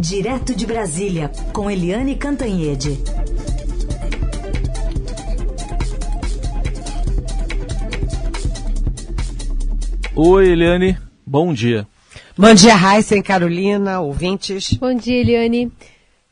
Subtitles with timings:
[0.00, 2.98] Direto de Brasília, com Eliane Cantanhede.
[10.16, 11.86] Oi, Eliane, bom dia.
[12.36, 14.72] Bom dia, Raíssa e Carolina, ouvintes.
[14.72, 15.70] Bom dia, Eliane.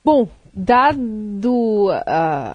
[0.02, 2.54] Bom, dado a,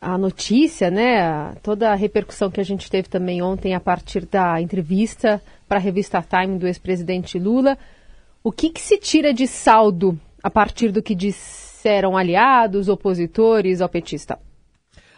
[0.00, 4.26] a, a notícia, né, toda a repercussão que a gente teve também ontem a partir
[4.26, 7.76] da entrevista para a revista Time do ex-presidente Lula,
[8.42, 13.88] o que, que se tira de saldo a partir do que disseram aliados, opositores ao
[13.88, 14.38] petista?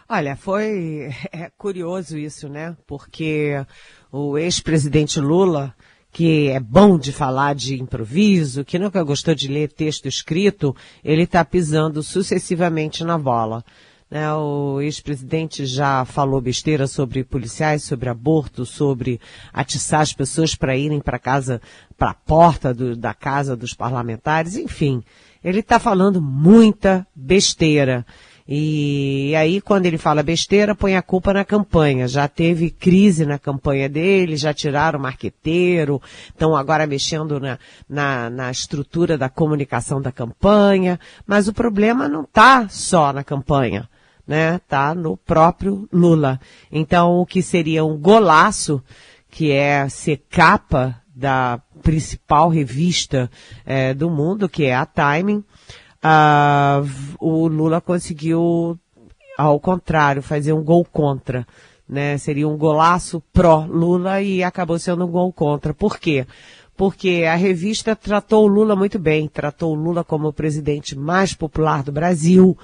[0.07, 2.75] Olha, foi é, curioso isso, né?
[2.85, 3.65] Porque
[4.11, 5.73] o ex-presidente Lula,
[6.11, 11.23] que é bom de falar de improviso, que nunca gostou de ler texto escrito, ele
[11.23, 13.63] está pisando sucessivamente na bola.
[14.13, 14.31] Né?
[14.31, 19.19] O ex-presidente já falou besteira sobre policiais, sobre aborto, sobre
[19.51, 21.59] atiçar as pessoas para irem para casa,
[21.97, 25.03] para a porta do, da casa dos parlamentares, enfim.
[25.43, 28.05] Ele está falando muita besteira.
[28.47, 32.07] E aí, quando ele fala besteira, põe a culpa na campanha.
[32.07, 37.57] Já teve crise na campanha dele, já tiraram o marqueteiro, estão agora mexendo na,
[37.89, 40.99] na, na, estrutura da comunicação da campanha.
[41.25, 43.89] Mas o problema não está só na campanha,
[44.27, 44.59] né?
[44.67, 46.39] Tá no próprio Lula.
[46.71, 48.81] Então, o que seria um golaço,
[49.29, 53.29] que é ser capa da principal revista
[53.65, 55.43] é, do mundo, que é a Timing,
[56.03, 58.79] uh, o Lula conseguiu,
[59.37, 61.45] ao contrário, fazer um gol contra.
[61.87, 62.17] Né?
[62.17, 65.73] Seria um golaço pró-Lula e acabou sendo um gol contra.
[65.73, 66.25] Por quê?
[66.75, 71.33] Porque a revista tratou o Lula muito bem, tratou o Lula como o presidente mais
[71.33, 72.57] popular do Brasil,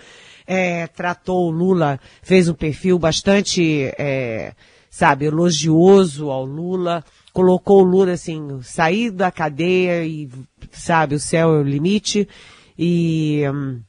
[0.50, 4.54] é, tratou o Lula, fez um perfil bastante, é,
[4.90, 10.28] sabe, elogioso ao Lula, colocou o Lula assim, sair da cadeia e,
[10.72, 12.28] sabe, o céu é o limite,
[12.76, 13.80] e hum,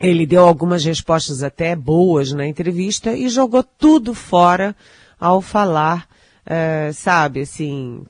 [0.00, 4.74] ele deu algumas respostas até boas na entrevista e jogou tudo fora
[5.20, 6.08] ao falar,
[6.46, 8.06] é, sabe, assim,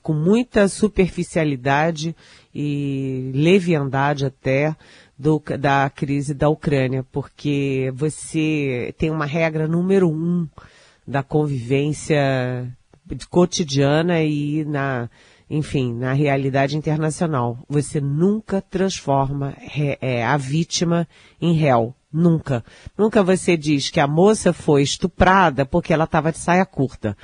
[0.00, 2.14] com muita superficialidade
[2.54, 4.76] e leviandade até
[5.18, 10.48] do, da crise da Ucrânia, porque você tem uma regra número um
[11.06, 12.68] da convivência
[13.30, 15.08] cotidiana e na
[15.50, 17.58] enfim, na realidade internacional.
[17.68, 19.54] Você nunca transforma
[20.00, 21.06] é, a vítima
[21.38, 21.94] em réu.
[22.10, 22.64] Nunca.
[22.96, 27.14] Nunca você diz que a moça foi estuprada porque ela estava de saia curta.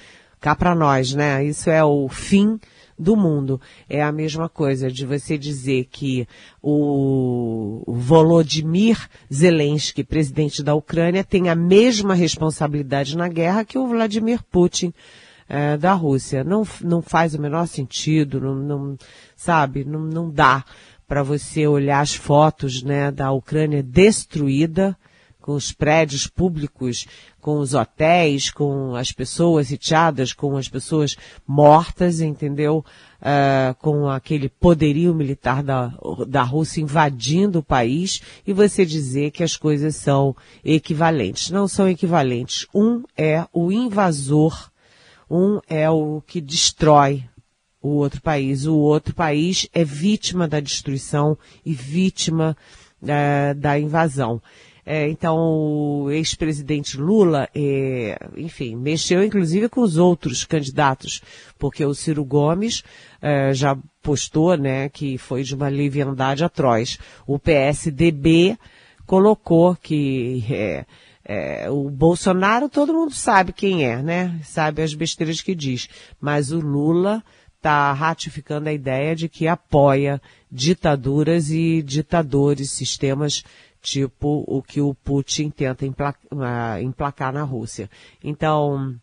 [0.40, 1.42] Cá para nós, né?
[1.42, 2.60] Isso é o fim
[2.98, 3.60] do mundo.
[3.88, 6.26] É a mesma coisa de você dizer que
[6.62, 14.42] o Volodymyr Zelensky, presidente da Ucrânia, tem a mesma responsabilidade na guerra que o Vladimir
[14.50, 14.92] Putin
[15.48, 16.44] é, da Rússia.
[16.44, 18.96] Não, não faz o menor sentido, não, não
[19.36, 20.64] sabe, não, não dá
[21.06, 24.96] para você olhar as fotos né, da Ucrânia destruída,
[25.48, 27.06] com os prédios públicos,
[27.40, 31.16] com os hotéis, com as pessoas sitiadas, com as pessoas
[31.46, 32.84] mortas, entendeu?
[33.18, 35.90] Uh, com aquele poderio militar da,
[36.26, 41.50] da Rússia invadindo o país e você dizer que as coisas são equivalentes.
[41.50, 42.66] Não são equivalentes.
[42.74, 44.70] Um é o invasor
[45.30, 47.24] um é o que destrói
[47.80, 48.66] o outro país.
[48.66, 52.54] O outro país é vítima da destruição e vítima
[53.06, 54.42] é, da invasão.
[54.90, 61.20] É, então, o ex-presidente Lula, é, enfim, mexeu inclusive com os outros candidatos,
[61.58, 62.82] porque o Ciro Gomes
[63.20, 66.98] é, já postou, né, que foi de uma leviandade atroz.
[67.26, 68.56] O PSDB
[69.04, 70.86] colocou que é,
[71.22, 74.40] é, o Bolsonaro todo mundo sabe quem é, né?
[74.42, 75.86] Sabe as besteiras que diz.
[76.18, 77.22] Mas o Lula
[77.58, 80.18] está ratificando a ideia de que apoia
[80.50, 83.44] ditaduras e ditadores, sistemas
[83.80, 87.90] tipo o que o Putin tenta emplacar, emplacar na Rússia.
[88.22, 88.94] Então,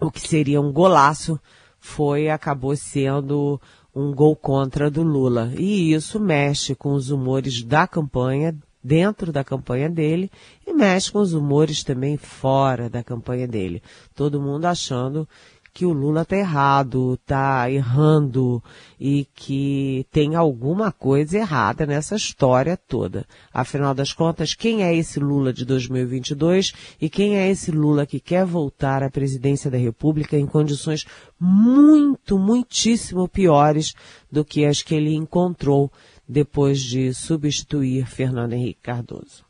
[0.00, 1.40] o que seria um golaço
[1.78, 3.60] foi, acabou sendo
[3.94, 5.52] um gol contra do Lula.
[5.56, 8.54] E isso mexe com os humores da campanha
[8.86, 10.30] dentro da campanha dele
[10.64, 13.82] e mexe com os humores também fora da campanha dele.
[14.14, 15.28] Todo mundo achando
[15.76, 18.64] que o Lula está errado, está errando
[18.98, 23.26] e que tem alguma coisa errada nessa história toda.
[23.52, 28.18] Afinal das contas, quem é esse Lula de 2022 e quem é esse Lula que
[28.18, 31.04] quer voltar à presidência da República em condições
[31.38, 33.92] muito, muitíssimo piores
[34.32, 35.92] do que as que ele encontrou
[36.26, 39.45] depois de substituir Fernando Henrique Cardoso.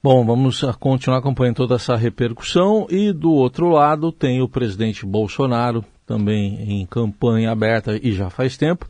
[0.00, 5.84] Bom, vamos continuar acompanhando toda essa repercussão e do outro lado tem o presidente Bolsonaro,
[6.06, 8.86] também em campanha aberta e já faz tempo,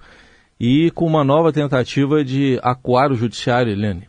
[0.60, 4.06] e com uma nova tentativa de acuar o judiciário, Helene.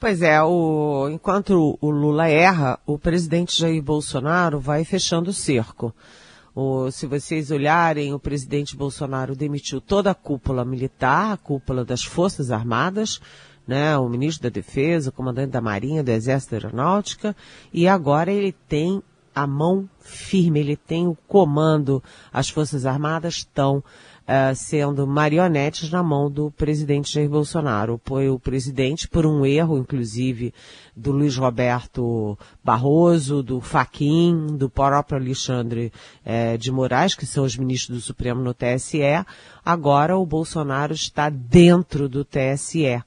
[0.00, 5.94] Pois é, o, enquanto o Lula erra, o presidente Jair Bolsonaro vai fechando o cerco.
[6.52, 12.02] O, se vocês olharem, o presidente Bolsonaro demitiu toda a cúpula militar, a cúpula das
[12.02, 13.20] Forças Armadas,
[13.66, 17.36] né, o ministro da Defesa, o comandante da Marinha, do Exército da Aeronáutica,
[17.72, 19.02] e agora ele tem
[19.34, 22.02] a mão firme, ele tem o comando.
[22.32, 28.00] As Forças Armadas estão uh, sendo marionetes na mão do presidente Jair Bolsonaro.
[28.04, 30.54] Foi o presidente, por um erro, inclusive,
[30.94, 35.92] do Luiz Roberto Barroso, do Faquim, do próprio Alexandre
[36.24, 39.00] eh, de Moraes, que são os ministros do Supremo no TSE,
[39.64, 43.02] agora o Bolsonaro está dentro do TSE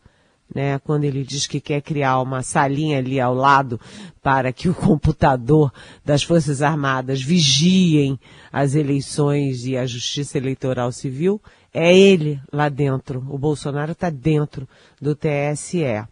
[0.53, 3.79] né, quando ele diz que quer criar uma salinha ali ao lado
[4.21, 5.71] para que o computador
[6.03, 8.19] das Forças Armadas vigiem
[8.51, 11.41] as eleições e a justiça eleitoral civil,
[11.73, 13.25] é ele lá dentro.
[13.29, 14.67] O Bolsonaro está dentro
[15.01, 16.07] do TSE.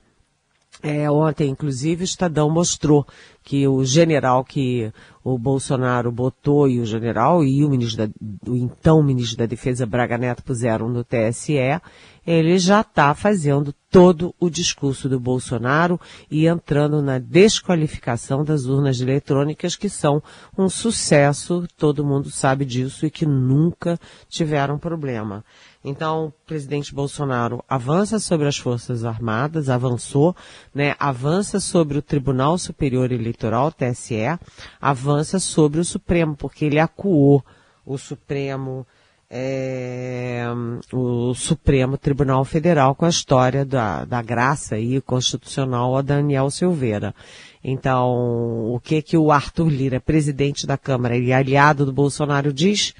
[0.84, 3.08] É, ontem, inclusive, o Estadão mostrou
[3.46, 4.92] que o general que
[5.24, 8.14] o Bolsonaro botou e o general e o, ministro da,
[8.52, 11.80] o então ministro da Defesa Braga Neto puseram no TSE,
[12.26, 16.00] ele já está fazendo todo o discurso do Bolsonaro
[16.30, 20.22] e entrando na desqualificação das urnas eletrônicas que são
[20.58, 25.46] um sucesso, todo mundo sabe disso e que nunca tiveram problema.
[25.88, 30.36] Então, o presidente Bolsonaro avança sobre as Forças Armadas, avançou,
[30.74, 34.40] né, avança sobre o Tribunal Superior Eleitoral, TSE,
[34.82, 37.44] avança sobre o Supremo, porque ele acuou
[37.86, 38.88] o Supremo,
[39.30, 40.46] é,
[40.92, 47.14] o Supremo Tribunal Federal com a história da, da graça e constitucional a Daniel Silveira.
[47.62, 52.94] Então, o que que o Arthur Lira, presidente da Câmara e aliado do Bolsonaro, diz?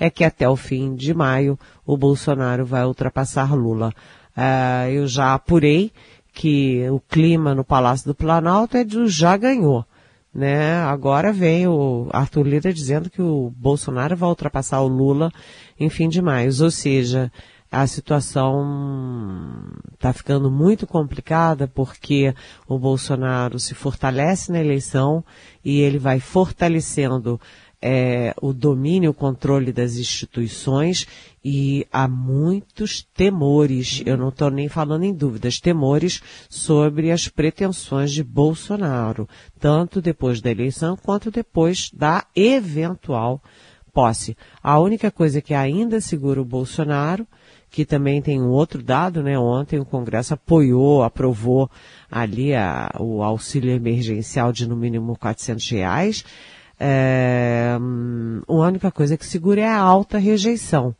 [0.00, 1.56] é que até o fim de maio
[1.86, 3.92] o Bolsonaro vai ultrapassar Lula.
[4.36, 5.92] Uh, eu já apurei
[6.32, 9.84] que o clima no Palácio do Planalto é de já ganhou.
[10.34, 10.76] Né?
[10.76, 15.30] Agora vem o Arthur Lira dizendo que o Bolsonaro vai ultrapassar o Lula
[15.78, 16.50] em fim de maio.
[16.62, 17.30] Ou seja,
[17.70, 22.34] a situação está ficando muito complicada porque
[22.66, 25.24] o Bolsonaro se fortalece na eleição
[25.62, 27.38] e ele vai fortalecendo
[27.82, 31.06] é, o domínio, o controle das instituições
[31.44, 38.12] e há muitos temores, eu não estou nem falando em dúvidas, temores sobre as pretensões
[38.12, 43.42] de Bolsonaro, tanto depois da eleição quanto depois da eventual
[43.92, 44.36] posse.
[44.62, 47.26] A única coisa que ainda segura o Bolsonaro,
[47.68, 49.38] que também tem um outro dado, né?
[49.38, 51.70] Ontem o Congresso apoiou, aprovou
[52.10, 56.24] ali a, o auxílio emergencial de no mínimo 400 reais,
[56.78, 57.76] é,
[58.48, 60.94] a única coisa que segura é a alta rejeição,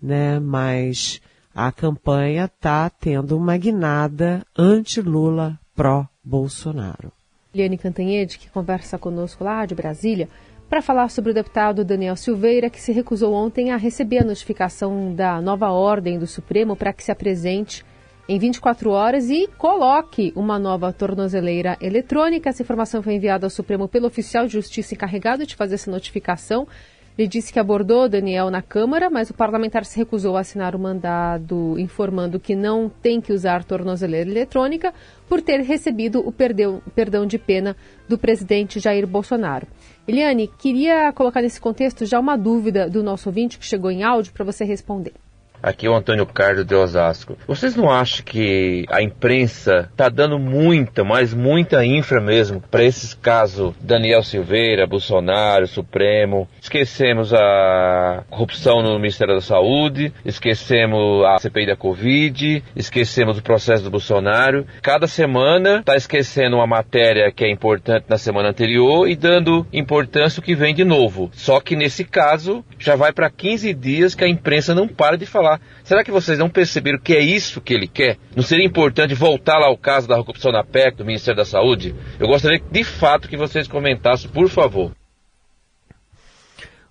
[0.00, 0.38] né?
[0.38, 1.20] Mas
[1.54, 7.12] a campanha está tendo uma guinada anti-Lula pró-Bolsonaro.
[7.54, 10.28] Liane Cantanhede, que conversa conosco lá de Brasília,
[10.68, 15.14] para falar sobre o deputado Daniel Silveira, que se recusou ontem a receber a notificação
[15.14, 17.84] da nova ordem do Supremo para que se apresente
[18.28, 22.50] em 24 horas e coloque uma nova tornozeleira eletrônica.
[22.50, 26.68] Essa informação foi enviada ao Supremo pelo oficial de justiça encarregado de fazer essa notificação.
[27.16, 30.78] Ele disse que abordou Daniel na Câmara, mas o parlamentar se recusou a assinar o
[30.78, 34.92] mandado informando que não tem que usar tornozeleira eletrônica
[35.26, 37.74] por ter recebido o perdão, de pena
[38.08, 39.66] do presidente Jair Bolsonaro.
[40.06, 44.32] Eliane, queria colocar nesse contexto já uma dúvida do nosso ouvinte que chegou em áudio
[44.32, 45.14] para você responder.
[45.62, 47.36] Aqui é o Antônio Carlos de Osasco.
[47.46, 53.12] Vocês não acham que a imprensa tá dando muita, mas muita infra mesmo para esses
[53.12, 56.48] casos Daniel Silveira, Bolsonaro, Supremo?
[56.60, 63.82] Esquecemos a corrupção no Ministério da Saúde, esquecemos a CPI da Covid, esquecemos o processo
[63.82, 64.64] do Bolsonaro.
[64.80, 70.40] Cada semana tá esquecendo uma matéria que é importante na semana anterior e dando importância
[70.40, 71.30] o que vem de novo.
[71.32, 75.26] Só que nesse caso já vai para 15 dias que a imprensa não para de
[75.26, 75.60] falar falar.
[75.82, 78.18] Será que vocês não perceberam que é isso que ele quer?
[78.36, 81.94] Não seria importante voltar lá ao caso da corrupção na PEC, do Ministério da Saúde?
[82.20, 84.92] Eu gostaria de fato que vocês comentassem, por favor.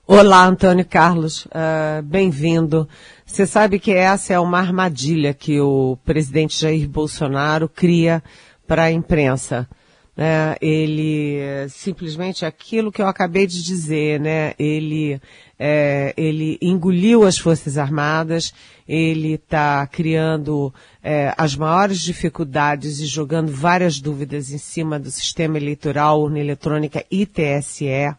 [0.09, 2.87] Olá, Antônio Carlos, uh, bem-vindo.
[3.25, 8.23] Você sabe que essa é uma armadilha que o presidente Jair Bolsonaro cria
[8.65, 9.67] para a imprensa.
[10.17, 10.55] Né?
[10.59, 14.55] Ele simplesmente aquilo que eu acabei de dizer, né?
[14.57, 15.21] Ele
[15.59, 18.53] é, ele engoliu as Forças Armadas,
[18.87, 25.57] ele está criando é, as maiores dificuldades e jogando várias dúvidas em cima do sistema
[25.57, 28.15] eleitoral, urna eletrônica e TSE.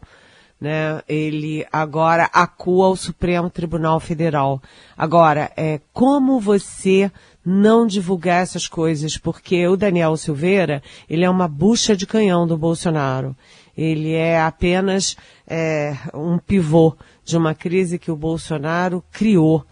[0.59, 1.01] né?
[1.07, 4.61] Ele agora acua o Supremo Tribunal Federal.
[4.97, 7.11] Agora, é, como você
[7.45, 9.17] não divulgar essas coisas?
[9.17, 13.35] Porque o Daniel Silveira, ele é uma bucha de canhão do Bolsonaro.
[13.77, 15.15] Ele é apenas
[15.47, 19.65] é, um pivô de uma crise que o Bolsonaro criou.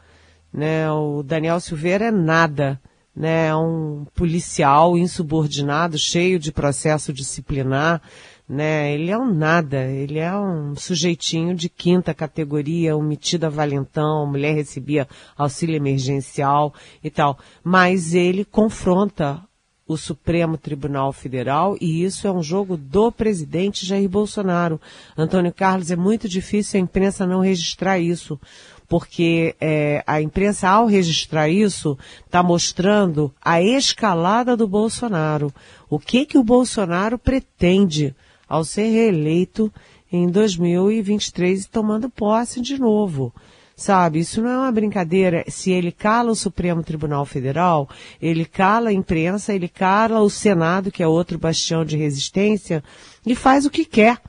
[0.54, 0.90] Né?
[0.92, 2.80] O Daniel Silveira é nada
[3.18, 8.00] né, um policial insubordinado, cheio de processo disciplinar,
[8.48, 8.94] né?
[8.94, 14.26] Ele é um nada, ele é um sujeitinho de quinta categoria, um metido a valentão,
[14.26, 16.74] mulher recebia auxílio emergencial
[17.04, 17.38] e tal.
[17.64, 19.44] Mas ele confronta
[19.88, 24.80] o Supremo Tribunal Federal e isso é um jogo do presidente Jair Bolsonaro.
[25.18, 28.40] Antônio Carlos, é muito difícil a imprensa não registrar isso,
[28.88, 35.54] porque é, a imprensa, ao registrar isso, está mostrando a escalada do Bolsonaro.
[35.90, 38.14] O que que o Bolsonaro pretende
[38.48, 39.72] ao ser reeleito
[40.12, 43.34] em 2023 e tomando posse de novo.
[43.76, 45.44] Sabe, isso não é uma brincadeira.
[45.48, 47.88] Se ele cala o Supremo Tribunal Federal,
[48.20, 52.84] ele cala a imprensa, ele cala o Senado, que é outro bastião de resistência,
[53.24, 54.20] e faz o que quer.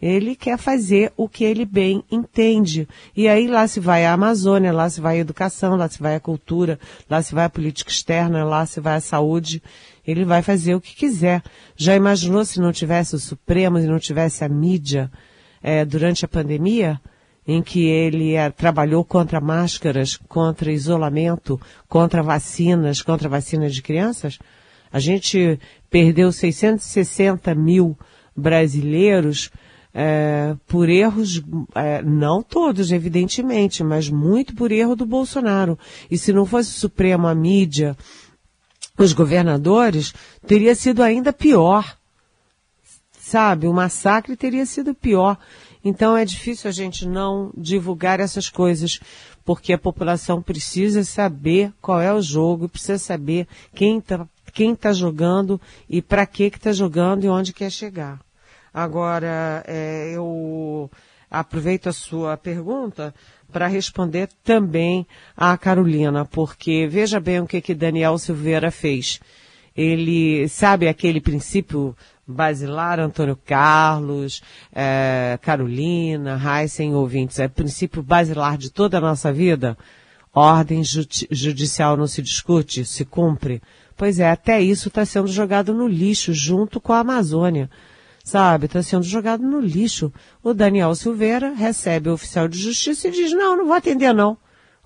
[0.00, 2.88] Ele quer fazer o que ele bem entende.
[3.14, 6.16] E aí lá se vai a Amazônia, lá se vai a educação, lá se vai
[6.16, 9.62] a cultura, lá se vai a política externa, lá se vai a saúde.
[10.06, 11.42] Ele vai fazer o que quiser.
[11.76, 15.10] Já imaginou se não tivesse o Supremo e não tivesse a mídia
[15.62, 16.98] é, durante a pandemia?
[17.46, 24.38] Em que ele é, trabalhou contra máscaras, contra isolamento, contra vacinas, contra vacinas de crianças?
[24.90, 25.58] A gente
[25.90, 27.98] perdeu 660 mil
[28.36, 29.50] brasileiros
[29.92, 31.42] é, por erros,
[31.74, 35.78] é, não todos, evidentemente, mas muito por erro do Bolsonaro.
[36.10, 37.96] E se não fosse o Supremo, a mídia,
[38.96, 40.14] os governadores,
[40.46, 41.96] teria sido ainda pior.
[43.20, 45.38] Sabe, o massacre teria sido pior.
[45.84, 49.00] Então é difícil a gente não divulgar essas coisas,
[49.44, 54.92] porque a população precisa saber qual é o jogo, precisa saber quem está quem tá
[54.92, 58.20] jogando e para que está jogando e onde quer chegar.
[58.72, 60.90] Agora, é, eu
[61.30, 63.14] aproveito a sua pergunta
[63.52, 69.20] para responder também à Carolina, porque veja bem o que que Daniel Silveira fez.
[69.76, 71.96] Ele sabe aquele princípio
[72.26, 79.76] basilar, Antônio Carlos, é, Carolina, Heisen, ouvintes, é princípio basilar de toda a nossa vida?
[80.32, 83.60] Ordem judicial não se discute, se cumpre.
[83.96, 87.68] Pois é, até isso está sendo jogado no lixo junto com a Amazônia
[88.30, 88.66] sabe?
[88.66, 90.12] Está sendo jogado no lixo.
[90.42, 94.38] O Daniel Silveira recebe o oficial de justiça e diz, não, não vou atender não.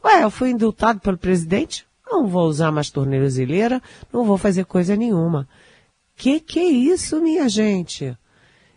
[0.02, 1.86] Ué, eu fui indultado pelo presidente?
[2.06, 3.82] Não vou usar mais torneirozileira,
[4.12, 5.48] não vou fazer coisa nenhuma.
[6.16, 8.16] Que que é isso, minha gente?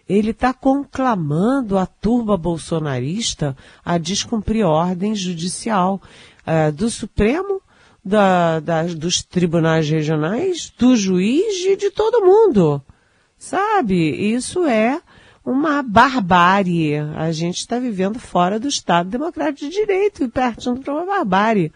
[0.08, 6.02] Ele está conclamando a turba bolsonarista a descumprir ordem judicial
[6.46, 7.62] uh, do Supremo,
[8.04, 12.82] da, da, dos tribunais regionais, do juiz e de todo mundo.
[13.38, 13.96] Sabe?
[13.96, 15.02] Isso é
[15.46, 16.98] uma barbárie.
[17.16, 21.72] A gente está vivendo fora do Estado Democrático de Direito e partindo para uma barbárie.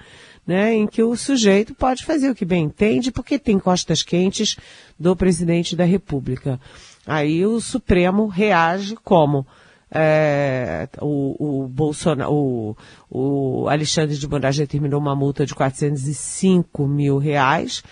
[0.45, 4.57] Né, em que o sujeito pode fazer o que bem entende, porque tem costas quentes
[4.99, 6.59] do presidente da República.
[7.05, 9.45] Aí o Supremo reage como
[9.93, 12.75] é, o, o, Bolsonaro, o,
[13.09, 17.83] o Alexandre de Moraes determinou uma multa de 405 mil reais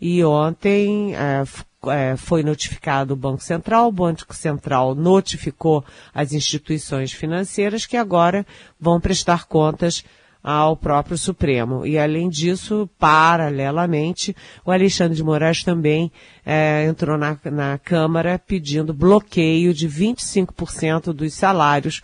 [0.00, 1.42] e ontem é,
[1.86, 8.44] é, foi notificado o Banco Central, o Banco Central notificou as instituições financeiras que agora
[8.80, 10.04] vão prestar contas
[10.42, 11.86] ao próprio Supremo.
[11.86, 16.10] E além disso, paralelamente, o Alexandre de Moraes também
[16.44, 22.00] é, entrou na, na Câmara pedindo bloqueio de 25% dos salários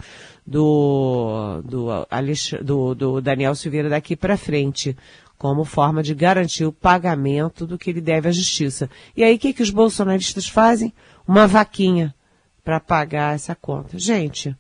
[0.47, 2.07] do, do,
[2.63, 4.97] do, do Daniel Silveira daqui para frente
[5.39, 8.89] como forma de garantir o pagamento do que ele deve à justiça.
[9.17, 10.93] E aí o que, que os bolsonaristas fazem?
[11.27, 12.15] Uma vaquinha
[12.65, 13.99] para pagar essa conta.
[13.99, 14.57] Gente,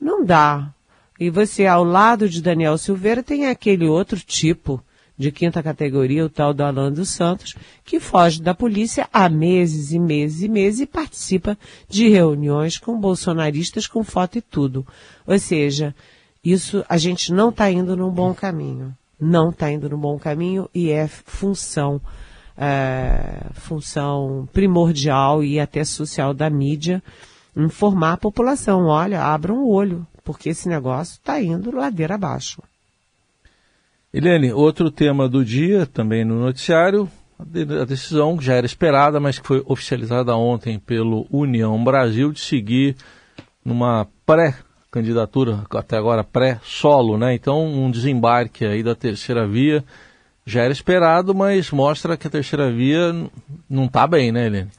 [0.00, 0.72] não dá.
[1.18, 4.82] E você, ao lado de Daniel Silveira, tem aquele outro tipo
[5.18, 9.92] de quinta categoria, o tal do Alan dos Santos, que foge da polícia há meses
[9.92, 11.56] e meses e meses e participa
[11.88, 14.86] de reuniões com bolsonaristas com foto e tudo.
[15.26, 15.94] Ou seja,
[16.44, 20.68] isso a gente não está indo num bom caminho não está indo no bom caminho
[20.74, 22.00] e é função,
[22.56, 27.02] é, função primordial e até social da mídia
[27.56, 32.62] informar a população, olha, abram o olho, porque esse negócio está indo ladeira abaixo.
[34.12, 37.08] Eliane, outro tema do dia, também no noticiário,
[37.38, 42.96] a decisão já era esperada, mas que foi oficializada ontem pelo União Brasil de seguir
[43.64, 44.56] numa pré
[44.96, 47.34] candidatura até agora pré-solo, né?
[47.34, 49.84] Então um desembarque aí da terceira via
[50.46, 53.12] já era esperado, mas mostra que a terceira via
[53.68, 54.70] não está bem, né, Helene?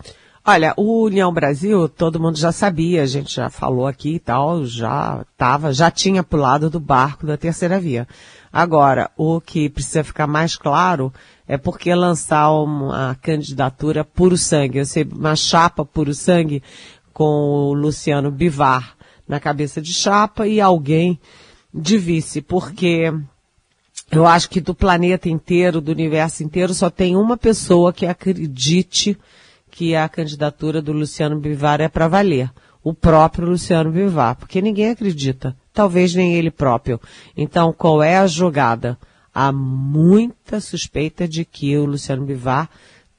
[0.44, 4.66] Olha, o União Brasil, todo mundo já sabia, a gente já falou aqui e tal,
[4.66, 8.08] já tava, já tinha pulado do barco da terceira via.
[8.52, 11.14] Agora, o que precisa ficar mais claro
[11.48, 16.64] é porque lançar uma candidatura puro sangue, eu sei, uma chapa puro sangue
[17.14, 17.24] com
[17.70, 18.97] o Luciano Bivar
[19.27, 21.19] na cabeça de chapa e alguém
[21.74, 23.13] de vice, porque
[24.12, 29.17] eu acho que do planeta inteiro, do universo inteiro, só tem uma pessoa que acredite
[29.69, 32.51] que a candidatura do Luciano Bivar é para valer.
[32.84, 35.55] O próprio Luciano Bivar, porque ninguém acredita.
[35.74, 37.01] Talvez nem ele próprio.
[37.36, 38.98] Então, qual é a jogada?
[39.34, 42.69] Há muita suspeita de que o Luciano Bivar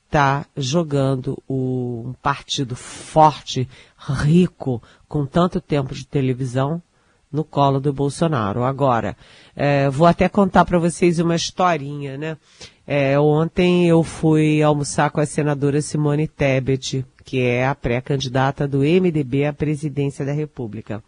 [0.08, 6.82] está jogando o, um partido forte, rico, com tanto tempo de televisão,
[7.30, 8.64] no colo do Bolsonaro.
[8.64, 9.14] Agora,
[9.54, 12.38] é, vou até contar para vocês uma historinha, né?
[12.86, 18.78] É, ontem eu fui almoçar com a senadora Simone Tebet, que é a pré-candidata do
[18.78, 21.04] MDB à presidência da República.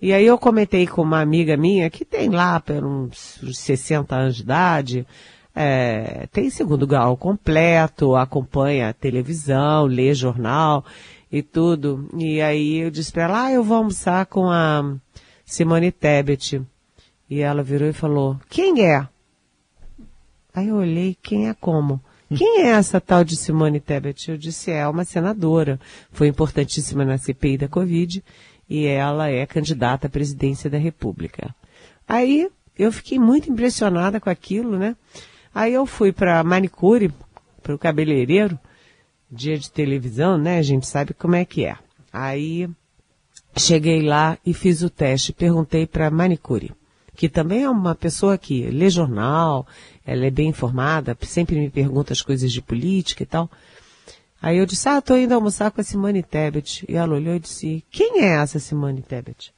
[0.00, 4.42] E aí eu comentei com uma amiga minha que tem lá uns 60 anos de
[4.42, 5.06] idade,
[5.60, 10.84] é, tem segundo grau completo, acompanha televisão, lê jornal
[11.32, 12.08] e tudo.
[12.16, 14.94] E aí eu disse para ela, ah, eu vou almoçar com a
[15.44, 16.62] Simone Tebet.
[17.28, 19.08] E ela virou e falou, quem é?
[20.54, 22.00] Aí eu olhei, quem é como?
[22.36, 24.30] Quem é essa tal de Simone Tebet?
[24.30, 25.80] Eu disse, é uma senadora.
[26.12, 28.22] Foi importantíssima na CPI da Covid
[28.68, 31.54] e ela é candidata à presidência da República.
[32.06, 32.48] Aí
[32.78, 34.94] eu fiquei muito impressionada com aquilo, né?
[35.54, 37.12] Aí eu fui para manicure,
[37.62, 38.58] para o cabeleireiro,
[39.30, 40.58] dia de televisão, né?
[40.58, 41.76] A gente sabe como é que é.
[42.12, 42.68] Aí
[43.58, 45.32] Cheguei lá e fiz o teste.
[45.32, 46.72] Perguntei para manicure,
[47.16, 49.66] que também é uma pessoa que lê jornal,
[50.06, 53.50] ela é bem informada, sempre me pergunta as coisas de política e tal.
[54.40, 56.84] Aí eu disse, ah, tô indo almoçar com a Simone Tebet.
[56.88, 59.52] E ela olhou e disse, quem é essa Simone Tebet?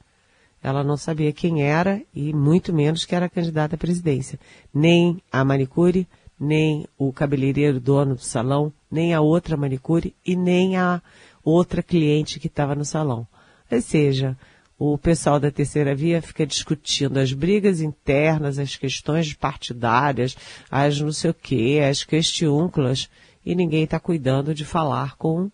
[0.62, 4.38] Ela não sabia quem era e muito menos que era candidata à presidência.
[4.72, 6.06] Nem a manicure,
[6.38, 11.00] nem o cabeleireiro dono do salão, nem a outra manicure e nem a
[11.42, 13.26] outra cliente que estava no salão.
[13.70, 14.36] Ou seja,
[14.78, 20.36] o pessoal da terceira via fica discutindo as brigas internas, as questões partidárias,
[20.70, 23.08] as não sei o quê, as questiúnculas,
[23.44, 25.50] e ninguém está cuidando de falar com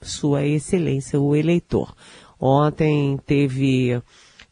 [0.00, 1.94] sua excelência, o eleitor.
[2.40, 4.02] Ontem teve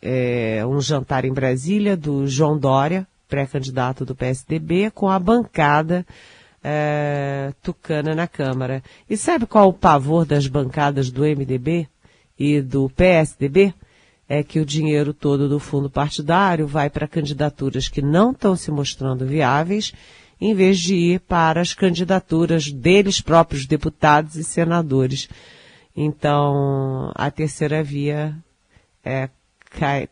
[0.02, 6.06] é, um jantar em Brasília do João Dória, pré-candidato do PSDB, com a bancada
[6.62, 8.82] é, tucana na Câmara.
[9.08, 11.88] E sabe qual o pavor das bancadas do MDB?
[12.40, 13.74] e do PSDB
[14.26, 18.70] é que o dinheiro todo do fundo partidário vai para candidaturas que não estão se
[18.70, 19.92] mostrando viáveis,
[20.40, 25.28] em vez de ir para as candidaturas deles próprios, deputados e senadores.
[25.94, 28.34] Então, a terceira via
[29.04, 29.28] é,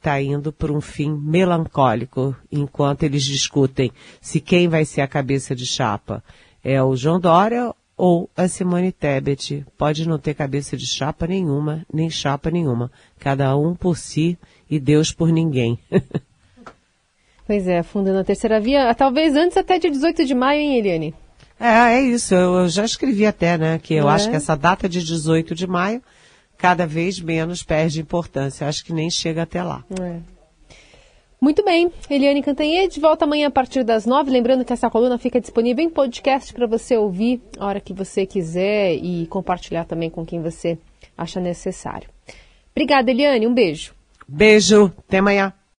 [0.01, 3.91] tá indo por um fim melancólico, enquanto eles discutem
[4.21, 6.23] se quem vai ser a cabeça de chapa
[6.63, 9.65] é o João Dória ou a Simone Tebet.
[9.77, 12.91] Pode não ter cabeça de chapa nenhuma, nem chapa nenhuma.
[13.19, 14.39] Cada um por si
[14.71, 15.79] e Deus por ninguém.
[17.47, 21.15] pois é, fundando a terceira via, talvez antes até dia 18 de maio, hein, Eliane?
[21.59, 22.35] É, é isso.
[22.35, 24.13] Eu, eu já escrevi até, né, que eu é.
[24.13, 26.01] acho que essa data de 18 de maio
[26.59, 28.67] cada vez menos perde importância.
[28.67, 29.85] Acho que nem chega até lá.
[30.01, 30.19] É.
[31.41, 34.29] Muito bem, Eliane Cantanhede volta amanhã a partir das nove.
[34.29, 38.27] Lembrando que essa coluna fica disponível em podcast para você ouvir a hora que você
[38.27, 40.77] quiser e compartilhar também com quem você
[41.17, 42.09] acha necessário.
[42.73, 43.47] Obrigada, Eliane.
[43.47, 43.95] Um beijo.
[44.27, 44.93] Beijo.
[45.07, 45.53] Até amanhã.